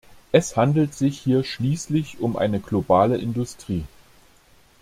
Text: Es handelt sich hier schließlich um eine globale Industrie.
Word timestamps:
Es 0.31 0.57
handelt 0.57 0.95
sich 0.95 1.19
hier 1.19 1.43
schließlich 1.43 2.21
um 2.21 2.35
eine 2.35 2.59
globale 2.59 3.17
Industrie. 3.19 3.83